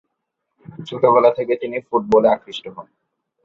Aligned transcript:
ছোটবেলা 0.87 1.29
থেকেই 1.37 1.61
তিনি 1.61 1.77
ফুটবলে 1.87 2.27
আকৃষ্ট 2.29 2.65
হন। 2.75 2.87